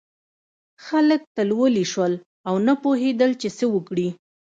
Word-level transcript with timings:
خلک 0.85 1.21
تلولي 1.35 1.85
شول 1.91 2.13
او 2.47 2.55
نه 2.67 2.73
پوهېدل 2.81 3.31
چې 3.41 3.47
څه 3.57 3.65
وکړي. 3.75 4.09